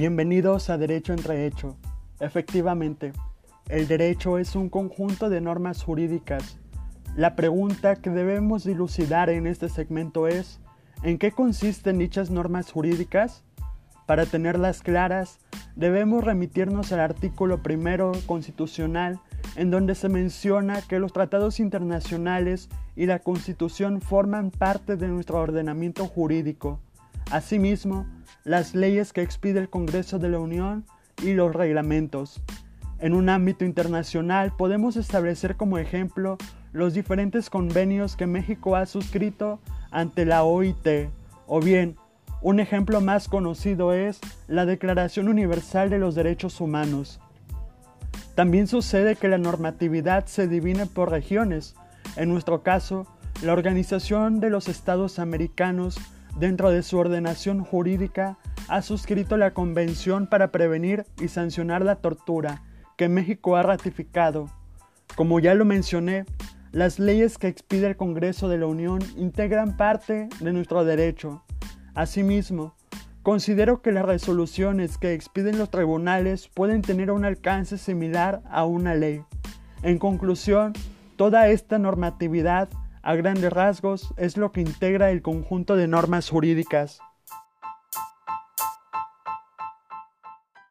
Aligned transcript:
Bienvenidos 0.00 0.70
a 0.70 0.78
Derecho 0.78 1.12
entre 1.12 1.44
Hecho. 1.44 1.76
Efectivamente, 2.20 3.12
el 3.68 3.86
derecho 3.86 4.38
es 4.38 4.56
un 4.56 4.70
conjunto 4.70 5.28
de 5.28 5.42
normas 5.42 5.82
jurídicas. 5.82 6.56
La 7.16 7.36
pregunta 7.36 7.96
que 7.96 8.08
debemos 8.08 8.64
dilucidar 8.64 9.28
en 9.28 9.46
este 9.46 9.68
segmento 9.68 10.26
es, 10.26 10.58
¿en 11.02 11.18
qué 11.18 11.32
consisten 11.32 11.98
dichas 11.98 12.30
normas 12.30 12.72
jurídicas? 12.72 13.44
Para 14.06 14.24
tenerlas 14.24 14.80
claras, 14.80 15.38
debemos 15.76 16.24
remitirnos 16.24 16.92
al 16.92 17.00
artículo 17.00 17.62
primero 17.62 18.12
constitucional, 18.24 19.20
en 19.54 19.70
donde 19.70 19.94
se 19.94 20.08
menciona 20.08 20.80
que 20.80 20.98
los 20.98 21.12
tratados 21.12 21.60
internacionales 21.60 22.70
y 22.96 23.04
la 23.04 23.18
Constitución 23.18 24.00
forman 24.00 24.50
parte 24.50 24.96
de 24.96 25.08
nuestro 25.08 25.40
ordenamiento 25.40 26.06
jurídico. 26.06 26.80
Asimismo, 27.30 28.06
las 28.44 28.74
leyes 28.74 29.12
que 29.12 29.22
expide 29.22 29.60
el 29.60 29.70
Congreso 29.70 30.18
de 30.18 30.28
la 30.28 30.40
Unión 30.40 30.84
y 31.22 31.32
los 31.32 31.54
reglamentos. 31.54 32.42
En 32.98 33.14
un 33.14 33.28
ámbito 33.28 33.64
internacional 33.64 34.52
podemos 34.56 34.96
establecer 34.96 35.56
como 35.56 35.78
ejemplo 35.78 36.38
los 36.72 36.92
diferentes 36.94 37.48
convenios 37.48 38.16
que 38.16 38.26
México 38.26 38.76
ha 38.76 38.86
suscrito 38.86 39.60
ante 39.90 40.24
la 40.24 40.44
OIT, 40.44 41.10
o 41.46 41.60
bien, 41.60 41.96
un 42.42 42.58
ejemplo 42.58 43.00
más 43.00 43.28
conocido 43.28 43.92
es 43.92 44.20
la 44.48 44.66
Declaración 44.66 45.28
Universal 45.28 45.90
de 45.90 45.98
los 45.98 46.14
Derechos 46.14 46.60
Humanos. 46.60 47.20
También 48.34 48.66
sucede 48.66 49.16
que 49.16 49.28
la 49.28 49.38
normatividad 49.38 50.26
se 50.26 50.48
divide 50.48 50.86
por 50.86 51.10
regiones. 51.10 51.74
En 52.16 52.28
nuestro 52.28 52.62
caso, 52.62 53.06
la 53.42 53.52
Organización 53.52 54.40
de 54.40 54.50
los 54.50 54.68
Estados 54.68 55.18
Americanos 55.18 55.98
dentro 56.36 56.70
de 56.70 56.82
su 56.82 56.98
ordenación 56.98 57.64
jurídica, 57.64 58.38
ha 58.68 58.82
suscrito 58.82 59.36
la 59.36 59.52
Convención 59.52 60.26
para 60.26 60.52
prevenir 60.52 61.04
y 61.20 61.28
sancionar 61.28 61.84
la 61.84 61.96
tortura, 61.96 62.62
que 62.96 63.08
México 63.08 63.56
ha 63.56 63.62
ratificado. 63.62 64.46
Como 65.16 65.40
ya 65.40 65.54
lo 65.54 65.64
mencioné, 65.64 66.24
las 66.72 66.98
leyes 66.98 67.36
que 67.36 67.48
expide 67.48 67.88
el 67.88 67.96
Congreso 67.96 68.48
de 68.48 68.58
la 68.58 68.66
Unión 68.66 69.00
integran 69.16 69.76
parte 69.76 70.28
de 70.40 70.52
nuestro 70.52 70.84
derecho. 70.84 71.42
Asimismo, 71.94 72.74
considero 73.22 73.82
que 73.82 73.90
las 73.90 74.04
resoluciones 74.04 74.96
que 74.96 75.12
expiden 75.12 75.58
los 75.58 75.70
tribunales 75.70 76.48
pueden 76.48 76.82
tener 76.82 77.10
un 77.10 77.24
alcance 77.24 77.76
similar 77.76 78.42
a 78.48 78.64
una 78.64 78.94
ley. 78.94 79.24
En 79.82 79.98
conclusión, 79.98 80.72
toda 81.16 81.48
esta 81.48 81.78
normatividad 81.78 82.68
a 83.02 83.14
grandes 83.14 83.52
rasgos 83.52 84.12
es 84.16 84.36
lo 84.36 84.52
que 84.52 84.60
integra 84.60 85.10
el 85.10 85.22
conjunto 85.22 85.76
de 85.76 85.88
normas 85.88 86.28
jurídicas. 86.28 87.00